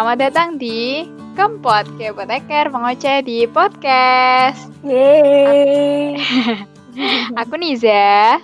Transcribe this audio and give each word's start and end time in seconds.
Selamat 0.00 0.32
datang 0.32 0.56
di 0.56 1.04
Kempot 1.36 1.84
Kepoteker 2.00 2.72
Mengoceh 2.72 3.20
di 3.20 3.44
Podcast 3.44 4.72
Yeay 4.80 6.16
Aku 7.44 7.60
Niza 7.60 8.40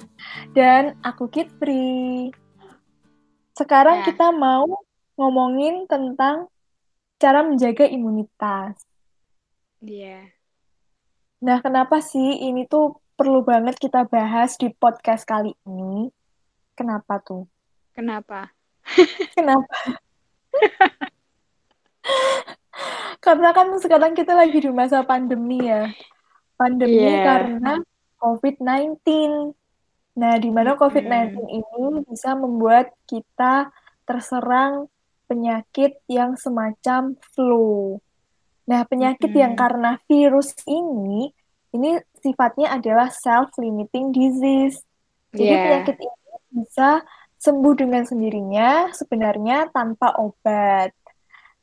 Dan 0.52 1.00
aku 1.00 1.32
Kitri 1.32 2.28
Sekarang 3.56 4.04
Nah. 4.04 4.06
kita 4.12 4.36
mau 4.36 4.68
ngomongin 5.16 5.88
tentang 5.88 6.52
cara 7.16 7.40
menjaga 7.40 7.88
imunitas 7.88 8.76
Iya 9.80 10.28
Nah 11.40 11.64
kenapa 11.64 12.04
sih 12.04 12.36
ini 12.36 12.68
tuh 12.68 13.00
perlu 13.16 13.40
banget 13.40 13.80
kita 13.80 14.04
bahas 14.04 14.60
di 14.60 14.68
podcast 14.76 15.24
kali 15.24 15.56
ini 15.64 16.12
Kenapa 16.76 17.16
tuh? 17.24 17.48
Kenapa? 17.96 18.52
Kenapa? 19.32 19.72
Karena 23.26 23.50
kan 23.50 23.74
sekarang 23.82 24.14
kita 24.14 24.38
lagi 24.38 24.62
di 24.62 24.70
masa 24.70 25.02
pandemi 25.02 25.66
ya. 25.66 25.90
Pandemi 26.54 27.02
Iya. 27.02 27.26
karena 27.26 27.72
COVID-19. 28.22 29.02
Nah, 30.16 30.34
di 30.38 30.48
mana 30.54 30.78
COVID-19 30.78 31.42
Mm-mm. 31.42 31.58
ini 31.58 32.06
bisa 32.06 32.38
membuat 32.38 32.94
kita 33.10 33.74
terserang 34.06 34.86
penyakit 35.26 35.98
yang 36.06 36.38
semacam 36.38 37.18
flu. 37.34 37.98
Nah, 38.70 38.86
penyakit 38.86 39.34
yang 39.34 39.58
Mm-mm. 39.58 39.62
karena 39.66 39.90
virus 40.06 40.54
ini, 40.70 41.34
ini 41.74 41.98
sifatnya 42.22 42.78
adalah 42.78 43.10
self-limiting 43.10 44.14
disease. 44.14 44.80
Jadi 45.34 45.50
Iya 45.50 45.58
penyakit 45.60 45.96
ini 45.98 46.16
bisa 46.62 47.04
sembuh 47.36 47.74
dengan 47.76 48.08
sendirinya 48.08 48.94
sebenarnya 48.96 49.68
tanpa 49.74 50.16
obat. 50.16 50.94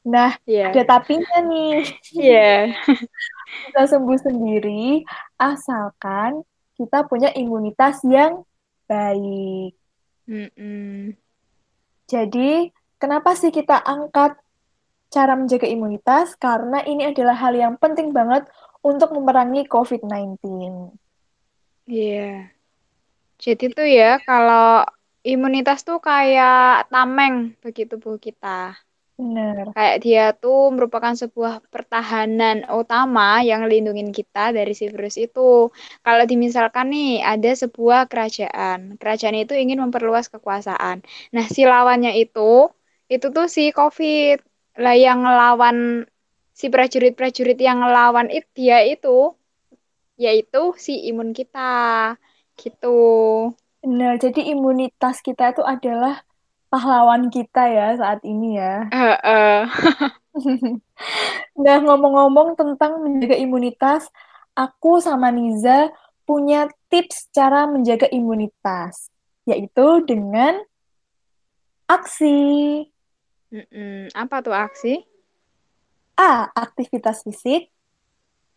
Nah, 0.04 0.36
Iya 0.44 0.76
ada 0.76 0.84
tapinya 0.84 1.38
nih. 1.48 1.88
Iya 2.12 2.76
Bisa 3.64 3.82
sembuh 3.96 4.20
sendiri 4.20 5.08
asalkan 5.40 6.44
kita 6.76 7.08
punya 7.08 7.32
imunitas 7.38 8.04
yang 8.04 8.44
baik. 8.90 9.76
Mm-mm. 10.28 11.16
Jadi, 12.08 12.72
kenapa 13.00 13.36
sih 13.36 13.52
kita 13.52 13.80
angkat 13.80 14.36
cara 15.14 15.34
menjaga 15.40 15.68
imunitas? 15.70 16.36
Karena 16.36 16.84
ini 16.84 17.08
adalah 17.12 17.38
hal 17.40 17.54
yang 17.56 17.76
penting 17.80 18.12
banget 18.12 18.48
untuk 18.84 19.16
memerangi 19.16 19.64
COVID-19. 19.70 20.44
Iya 21.84 22.48
Jadi 23.44 23.76
tuh 23.76 23.88
ya 23.88 24.24
kalau 24.24 24.88
imunitas 25.24 25.84
tuh 25.84 26.00
kayak 26.00 26.88
tameng 26.88 27.56
bagi 27.59 27.84
tubuh 27.84 28.16
kita 28.16 28.76
Benar. 29.14 29.78
Kayak 29.78 29.97
dia 30.02 30.23
tuh 30.33 30.73
merupakan 30.73 31.14
sebuah 31.14 31.61
pertahanan 31.69 32.66
utama 32.73 33.45
yang 33.45 33.69
lindungin 33.69 34.09
kita 34.09 34.50
dari 34.50 34.73
si 34.73 34.89
virus 34.89 35.22
itu. 35.22 35.69
Kalau 36.02 36.23
dimisalkan 36.25 36.89
nih 36.89 37.22
ada 37.22 37.53
sebuah 37.53 38.09
kerajaan, 38.09 38.97
kerajaan 38.97 39.38
itu 39.38 39.53
ingin 39.53 39.78
memperluas 39.86 40.34
kekuasaan. 40.34 41.06
Nah, 41.30 41.45
si 41.45 41.61
lawannya 41.61 42.17
itu, 42.17 42.73
itu 43.06 43.25
tuh 43.30 43.45
si 43.45 43.69
COVID. 43.69 44.41
Lah 44.81 44.97
yang 44.97 45.22
ngelawan 45.22 46.09
si 46.58 46.73
prajurit-prajurit 46.73 47.61
yang 47.61 47.86
ngelawan 47.86 48.34
it 48.34 48.50
dia 48.58 48.81
itu, 48.81 49.38
yaitu 50.17 50.73
si 50.81 51.06
imun 51.14 51.38
kita. 51.38 52.17
Gitu. 52.58 52.97
Benar. 53.86 54.17
Jadi 54.17 54.50
imunitas 54.50 55.22
kita 55.22 55.53
itu 55.53 55.61
adalah 55.61 56.25
pahlawan 56.74 57.30
kita 57.30 57.70
ya 57.70 57.94
saat 58.02 58.26
ini 58.26 58.58
ya. 58.58 58.90
Heeh. 58.90 59.62
Nah, 61.54 61.78
ngomong-ngomong 61.86 62.58
tentang 62.58 63.06
menjaga 63.06 63.38
imunitas, 63.38 64.09
aku 64.58 64.97
sama 64.97 65.30
Niza 65.30 65.94
punya 66.25 66.66
tips 66.90 67.30
cara 67.30 67.70
menjaga 67.70 68.09
imunitas, 68.09 69.14
yaitu 69.46 70.02
dengan 70.08 70.58
aksi. 71.86 72.42
Mm-mm. 73.53 74.09
Apa 74.18 74.42
tuh 74.42 74.58
aksi? 74.58 75.06
A. 76.18 76.50
Aktivitas 76.58 77.22
fisik. 77.22 77.70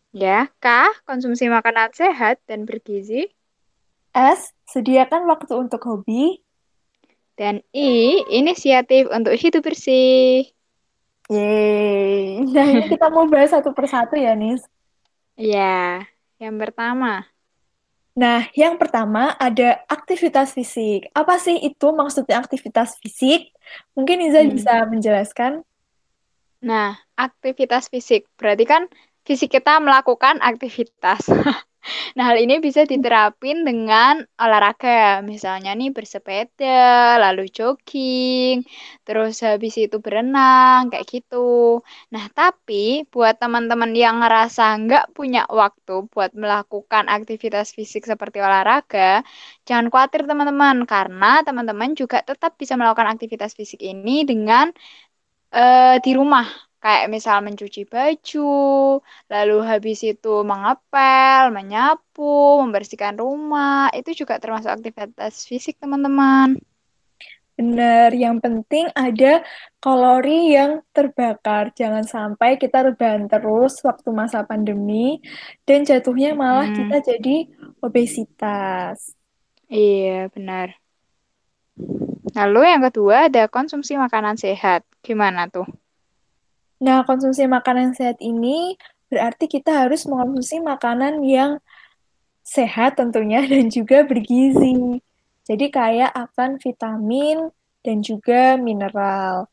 Ya, 0.09 0.49
K. 0.57 0.89
Konsumsi 1.05 1.45
makanan 1.51 1.93
sehat 1.93 2.41
dan 2.49 2.65
bergizi. 2.65 3.29
S. 4.17 4.55
Sediakan 4.65 5.29
waktu 5.29 5.53
untuk 5.53 5.85
hobi. 5.85 6.41
Dan 7.37 7.61
I. 7.71 8.25
Inisiatif 8.33 9.07
untuk 9.13 9.37
hidup 9.37 9.61
bersih. 9.61 10.49
Yeay. 11.29 12.41
Nah, 12.49 12.65
ini 12.65 12.87
kita 12.87 13.11
mau 13.11 13.27
bahas 13.27 13.51
satu 13.51 13.75
persatu 13.75 14.15
ya, 14.15 14.31
Nis. 14.33 14.63
Ya, 15.35 16.07
yang 16.39 16.57
pertama. 16.57 17.27
Nah, 18.17 18.49
yang 18.57 18.81
pertama 18.81 19.37
ada 19.37 19.85
aktivitas 19.85 20.57
fisik. 20.57 21.05
Apa 21.13 21.37
sih 21.37 21.53
itu 21.61 21.93
maksudnya 21.93 22.41
aktivitas 22.41 22.97
fisik? 22.97 23.53
Mungkin 23.93 24.17
Niza 24.17 24.41
Hmm. 24.41 24.49
bisa 24.49 24.73
menjelaskan. 24.89 25.61
Nah, 26.65 26.97
aktivitas 27.13 27.93
fisik. 27.93 28.25
Berarti 28.33 28.65
kan 28.65 28.89
fisik 29.21 29.53
kita 29.53 29.77
melakukan 29.77 30.41
aktivitas. 30.41 31.29
Nah, 32.15 32.23
hal 32.29 32.37
ini 32.43 32.53
bisa 32.65 32.81
diterapin 32.91 33.57
dengan 33.67 34.13
olahraga. 34.43 35.21
Misalnya 35.31 35.69
nih 35.79 35.89
bersepeda, 35.95 36.65
lalu 37.23 37.41
jogging, 37.57 38.65
terus 39.05 39.33
habis 39.47 39.73
itu 39.83 39.97
berenang, 40.05 40.89
kayak 40.91 41.05
gitu. 41.13 41.37
Nah, 42.13 42.25
tapi 42.37 43.07
buat 43.13 43.35
teman-teman 43.41 43.91
yang 44.03 44.15
ngerasa 44.21 44.61
nggak 44.83 45.03
punya 45.17 45.41
waktu 45.61 45.93
buat 46.13 46.31
melakukan 46.41 47.05
aktivitas 47.15 47.67
fisik 47.77 48.03
seperti 48.11 48.37
olahraga, 48.43 49.23
jangan 49.67 49.85
khawatir 49.91 50.21
teman-teman, 50.29 50.77
karena 50.91 51.25
teman-teman 51.47 51.89
juga 51.99 52.17
tetap 52.29 52.51
bisa 52.61 52.73
melakukan 52.79 53.09
aktivitas 53.13 53.51
fisik 53.59 53.79
ini 53.83 54.23
dengan 54.27 54.71
eh, 55.53 55.97
di 56.05 56.11
rumah. 56.19 56.66
Kayak 56.83 57.05
misal 57.13 57.37
mencuci 57.45 57.81
baju, 57.93 58.39
lalu 59.33 59.55
habis 59.69 59.99
itu 60.11 60.29
mengepel, 60.49 61.41
menyapu, 61.57 62.61
membersihkan 62.63 63.15
rumah. 63.23 63.89
Itu 63.97 64.09
juga 64.19 64.33
termasuk 64.43 64.69
aktivitas 64.77 65.33
fisik, 65.49 65.75
teman-teman. 65.81 66.47
Benar, 67.57 68.13
yang 68.13 68.37
penting 68.37 68.85
ada 68.93 69.41
kalori 69.81 70.53
yang 70.53 70.85
terbakar. 70.93 71.73
Jangan 71.73 72.05
sampai 72.05 72.61
kita 72.61 72.85
rebahan 72.93 73.25
terus 73.25 73.81
waktu 73.81 74.09
masa 74.13 74.45
pandemi 74.45 75.17
dan 75.65 75.81
jatuhnya 75.81 76.37
malah 76.37 76.69
Mm-mm. 76.69 76.77
kita 76.77 77.01
jadi 77.01 77.49
obesitas. 77.81 79.17
Iya, 79.69 80.29
benar. 80.33 80.67
Lalu 82.37 82.61
yang 82.71 82.81
kedua 82.87 83.15
ada 83.27 83.43
konsumsi 83.55 83.93
makanan 84.03 84.35
sehat. 84.43 84.81
Gimana 85.05 85.41
tuh? 85.55 85.67
Nah, 86.77 87.01
konsumsi 87.09 87.49
makanan 87.49 87.97
sehat 87.97 88.21
ini 88.21 88.77
berarti 89.09 89.49
kita 89.49 89.87
harus 89.87 90.05
mengonsumsi 90.05 90.61
makanan 90.61 91.25
yang 91.25 91.57
sehat 92.45 93.01
tentunya 93.01 93.41
dan 93.51 93.67
juga 93.67 94.05
bergizi. 94.05 95.01
Jadi 95.47 95.65
kayak 95.71 96.11
akan 96.11 96.59
vitamin 96.59 97.49
dan 97.81 98.03
juga 98.03 98.59
mineral. 98.59 99.47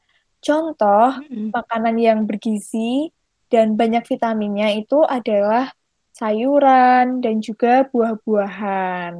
Contoh 0.44 1.22
makanan 1.54 1.96
yang 1.96 2.28
bergizi 2.28 3.08
dan 3.48 3.78
banyak 3.78 4.04
vitaminnya 4.04 4.76
itu 4.76 5.00
adalah 5.06 5.72
sayuran 6.12 7.24
dan 7.24 7.40
juga 7.40 7.86
buah-buahan. 7.88 9.12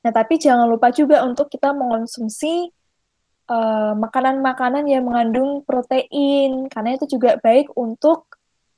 Nah, 0.00 0.12
tapi 0.14 0.40
jangan 0.40 0.64
lupa 0.64 0.88
juga 0.88 1.20
untuk 1.28 1.52
kita 1.52 1.76
mengonsumsi 1.76 2.72
eh, 3.50 3.92
makanan-makanan 3.98 4.86
yang 4.86 5.02
mengandung 5.10 5.66
protein, 5.66 6.70
karena 6.70 6.94
itu 6.94 7.18
juga 7.18 7.34
baik 7.42 7.74
untuk 7.74 8.30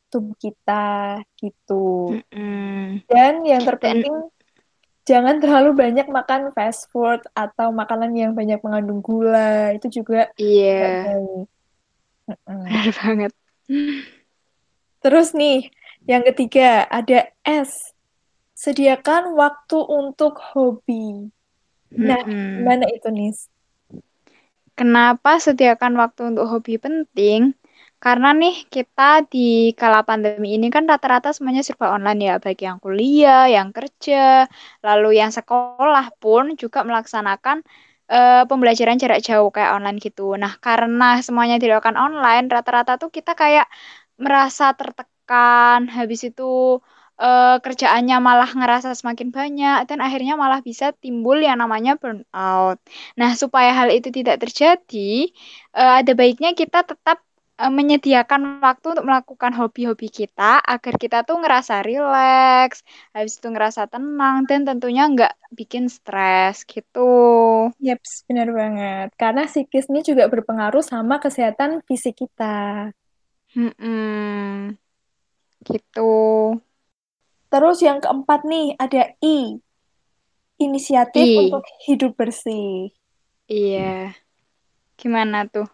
tubuh 0.08 0.32
kita, 0.40 1.20
gitu. 1.36 2.16
Mm-mm. 2.16 3.04
Dan 3.04 3.44
yang 3.44 3.60
Dan 3.64 3.68
terpenting, 3.68 4.16
jangan 5.04 5.36
terlalu 5.44 5.76
banyak 5.76 6.08
makan 6.08 6.52
fast 6.56 6.88
food 6.88 7.20
atau 7.36 7.68
makanan 7.68 8.16
yang 8.16 8.32
banyak 8.32 8.60
mengandung 8.64 9.04
gula, 9.04 9.76
itu 9.76 10.02
juga 10.02 10.32
iya, 10.40 11.12
baik. 11.12 11.46
Mm-mm. 12.32 12.60
benar 12.64 12.88
banget. 12.96 13.32
Terus 15.02 15.28
nih, 15.36 15.68
yang 16.08 16.22
ketiga 16.24 16.88
ada 16.88 17.28
S. 17.44 17.92
Sediakan 18.52 19.34
waktu 19.34 19.74
untuk 19.74 20.38
hobi. 20.38 21.26
Nah, 21.90 22.22
Mm-mm. 22.22 22.62
gimana 22.62 22.86
itu, 22.94 23.10
Nis? 23.10 23.50
Kenapa 24.78 25.30
sediakan 25.44 25.92
waktu 26.00 26.20
untuk 26.32 26.44
hobi 26.52 26.74
penting? 26.80 27.40
Karena 28.02 28.28
nih 28.34 28.66
kita 28.74 29.02
di 29.32 29.70
kala 29.78 30.02
pandemi 30.08 30.58
ini 30.58 30.66
kan 30.74 30.84
rata-rata 30.90 31.30
semuanya 31.36 31.62
serba 31.62 31.86
online 31.96 32.20
ya, 32.28 32.34
baik 32.42 32.60
yang 32.66 32.78
kuliah, 32.82 33.46
yang 33.46 33.70
kerja, 33.76 34.48
lalu 34.86 35.20
yang 35.20 35.30
sekolah 35.30 36.10
pun 36.18 36.58
juga 36.58 36.82
melaksanakan 36.88 37.62
uh, 38.10 38.42
pembelajaran 38.50 38.98
jarak 39.02 39.20
jauh 39.22 39.48
kayak 39.54 39.70
online 39.78 39.98
gitu. 40.02 40.34
Nah, 40.42 40.52
karena 40.58 41.04
semuanya 41.26 41.56
dilakukan 41.62 41.94
online, 41.94 42.50
rata-rata 42.50 42.92
tuh 42.98 43.10
kita 43.14 43.38
kayak 43.38 43.66
merasa 44.18 44.74
tertekan, 44.74 45.86
habis 45.96 46.20
itu 46.26 46.42
uh, 47.22 47.56
kerjaannya 47.62 48.18
malah 48.18 48.50
ngerasa 48.50 48.98
semakin 48.98 49.30
banyak 49.30 49.86
dan 49.86 49.98
akhirnya 50.02 50.34
malah 50.34 50.58
bisa 50.58 50.90
timbul 50.98 51.38
yang 51.38 51.62
namanya 51.62 51.94
burnout. 51.94 52.82
Nah, 53.14 53.30
supaya 53.38 53.70
hal 53.70 53.94
itu 53.94 54.10
tidak 54.10 54.42
terjadi, 54.42 55.30
uh, 55.78 56.02
ada 56.02 56.12
baiknya 56.18 56.58
kita 56.58 56.82
tetap 56.82 57.22
uh, 57.62 57.70
menyediakan 57.70 58.58
waktu 58.58 58.86
untuk 58.98 59.06
melakukan 59.06 59.52
hobi-hobi 59.54 60.10
kita 60.10 60.58
agar 60.58 60.94
kita 60.98 61.22
tuh 61.22 61.38
ngerasa 61.38 61.86
rileks, 61.86 62.82
habis 63.14 63.38
itu 63.38 63.46
ngerasa 63.46 63.86
tenang 63.86 64.42
dan 64.50 64.66
tentunya 64.66 65.06
nggak 65.06 65.32
bikin 65.54 65.86
stres 65.86 66.66
gitu. 66.66 67.06
Yaps, 67.78 68.26
benar 68.26 68.50
banget. 68.50 69.08
Karena 69.14 69.46
psikis 69.46 69.86
ini 69.86 70.02
juga 70.02 70.26
berpengaruh 70.26 70.82
sama 70.82 71.22
kesehatan 71.22 71.86
fisik 71.86 72.26
kita. 72.26 72.90
Hmm, 73.52 74.72
gitu. 75.62 76.10
Terus 77.52 77.84
yang 77.84 78.00
keempat 78.00 78.48
nih, 78.48 78.72
ada 78.80 79.12
I. 79.20 79.60
Inisiatif 80.56 81.26
I. 81.28 81.36
untuk 81.52 81.64
hidup 81.84 82.16
bersih. 82.16 82.88
Iya. 83.44 84.16
Gimana 84.96 85.44
tuh? 85.44 85.68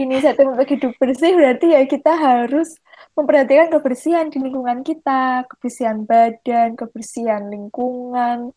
Inisiatif 0.00 0.48
untuk 0.48 0.64
hidup 0.64 0.96
bersih 0.96 1.36
berarti 1.36 1.76
ya 1.76 1.84
kita 1.84 2.16
harus 2.16 2.72
memperhatikan 3.12 3.68
kebersihan 3.68 4.32
di 4.32 4.40
lingkungan 4.40 4.80
kita, 4.80 5.44
kebersihan 5.44 6.08
badan, 6.08 6.72
kebersihan 6.72 7.52
lingkungan, 7.52 8.56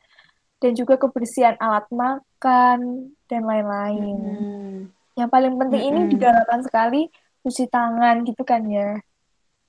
dan 0.63 0.71
juga 0.71 0.95
kebersihan 0.95 1.59
alat 1.59 1.83
makan, 1.91 3.11
dan 3.27 3.41
lain-lain. 3.43 4.17
Hmm. 4.23 4.77
Yang 5.19 5.29
paling 5.35 5.53
penting 5.59 5.81
hmm. 5.83 5.89
ini 5.91 6.01
digalakkan 6.15 6.61
sekali 6.63 7.11
cuci 7.43 7.67
tangan 7.67 8.23
gitu 8.23 8.47
kan 8.47 8.63
ya. 8.71 9.03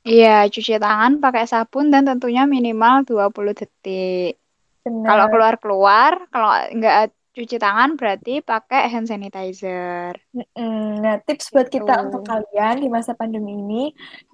Iya, 0.04 0.44
cuci 0.52 0.76
tangan 0.76 1.16
pakai 1.16 1.48
sabun 1.48 1.88
dan 1.88 2.04
tentunya 2.04 2.44
minimal 2.44 3.08
20 3.08 3.56
detik. 3.56 4.36
Benar. 4.84 5.08
Kalau 5.08 5.26
keluar-keluar, 5.32 6.12
kalau 6.28 6.52
nggak 6.76 7.08
cuci 7.34 7.56
tangan 7.56 7.96
berarti 7.96 8.44
pakai 8.44 8.92
hand 8.92 9.08
sanitizer. 9.08 10.12
Nah, 10.54 11.18
tips 11.24 11.50
buat 11.50 11.72
kita 11.72 11.88
gitu. 11.88 12.02
untuk 12.04 12.22
kalian 12.28 12.84
di 12.84 12.88
masa 12.92 13.16
pandemi 13.16 13.58
ini, 13.58 13.84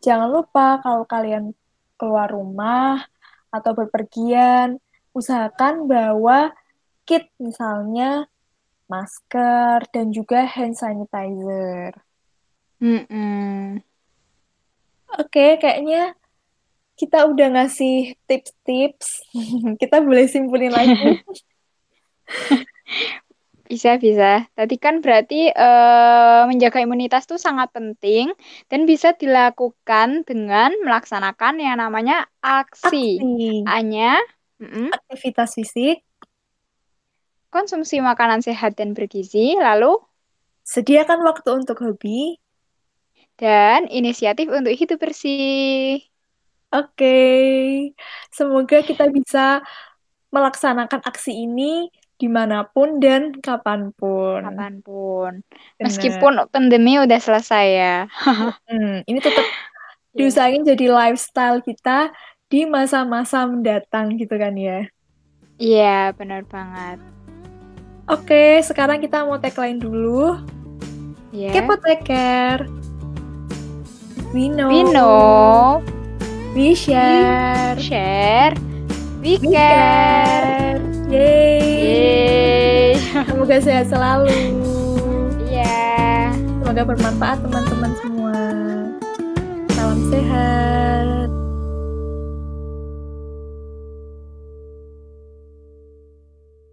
jangan 0.03 0.29
lupa 0.29 0.83
kalau 0.83 1.07
kalian 1.07 1.55
keluar 1.95 2.27
rumah 2.29 3.01
atau 3.55 3.71
berpergian, 3.73 4.77
usahakan 5.15 5.87
bawa 5.87 6.51
kit 7.07 7.31
misalnya 7.39 8.27
masker 8.91 9.87
dan 9.95 10.11
juga 10.11 10.45
hand 10.51 10.75
sanitizer. 10.75 11.95
Mm 12.83 13.07
-mm. 13.07 13.90
Oke, 15.19 15.59
kayaknya 15.59 16.15
kita 17.01 17.25
udah 17.25 17.49
ngasih 17.57 18.15
tips-tips. 18.29 19.25
kita 19.83 20.05
boleh 20.05 20.29
simpulin 20.29 20.71
lagi. 20.71 21.25
bisa, 23.71 23.97
bisa. 23.97 24.45
Tadi 24.53 24.77
kan 24.77 25.01
berarti 25.01 25.49
uh, 25.49 26.45
menjaga 26.45 26.85
imunitas 26.85 27.25
itu 27.25 27.41
sangat 27.41 27.73
penting 27.73 28.37
dan 28.69 28.85
bisa 28.85 29.17
dilakukan 29.17 30.29
dengan 30.29 30.77
melaksanakan 30.85 31.59
yang 31.59 31.81
namanya 31.81 32.29
aksi. 32.45 33.17
aksi. 33.19 33.65
Hanya 33.65 34.21
mm 34.61 34.69
-mm. 34.69 34.89
aktivitas 34.93 35.57
fisik, 35.57 36.05
konsumsi 37.49 37.99
makanan 38.05 38.45
sehat 38.45 38.77
dan 38.77 38.93
bergizi, 38.93 39.57
lalu 39.57 39.99
sediakan 40.69 41.25
waktu 41.27 41.51
untuk 41.65 41.83
hobi, 41.83 42.39
dan 43.41 43.89
inisiatif 43.89 44.53
untuk 44.53 44.77
hidup 44.77 45.01
bersih. 45.01 46.05
Oke, 46.71 46.87
okay. 46.95 47.59
semoga 48.31 48.85
kita 48.85 49.11
bisa 49.11 49.65
melaksanakan 50.31 51.03
aksi 51.03 51.35
ini 51.35 51.91
di 52.21 52.29
mana 52.29 52.69
pun 52.69 53.01
dan 53.01 53.35
kapan 53.41 53.91
pun. 53.97 54.45
Kapan 54.45 54.85
pun. 54.85 55.33
Bener. 55.41 55.83
Meskipun 55.89 56.47
pandemi 56.53 57.01
udah 57.01 57.17
selesai 57.17 57.67
ya. 57.67 57.97
hmm, 58.71 59.09
ini 59.09 59.19
tetap 59.19 59.43
iya. 59.43 60.15
diusahain 60.15 60.63
jadi 60.63 60.87
lifestyle 60.93 61.65
kita 61.65 62.13
di 62.53 62.69
masa-masa 62.69 63.49
mendatang 63.49 64.21
gitu 64.21 64.37
kan 64.37 64.53
ya. 64.55 64.87
Iya, 65.57 66.13
benar 66.15 66.45
banget. 66.45 67.01
Oke, 68.07 68.61
sekarang 68.63 69.01
kita 69.01 69.25
mau 69.25 69.41
tagline 69.41 69.81
dulu. 69.81 70.39
Yeah. 71.33 71.57
Kepo 71.57 71.79
take 71.81 72.05
care. 72.05 72.80
We 74.31 74.47
know. 74.49 74.69
We 74.71 74.87
know. 74.87 75.83
We 76.55 76.75
share. 76.79 77.75
We 77.75 77.83
share. 77.83 78.55
We, 79.19 79.43
we 79.43 79.51
care. 79.51 80.79
care. 80.79 80.79
Yeay. 81.11 82.95
Yeay. 82.95 83.27
Semoga 83.27 83.59
sehat 83.59 83.91
selalu. 83.91 84.31
Iya. 85.51 85.67
Yeah. 85.67 86.31
Semoga 86.63 86.83
bermanfaat 86.87 87.43
teman-teman 87.43 87.93
semua. 87.99 88.39
Salam 89.75 89.99
sehat. 90.15 90.80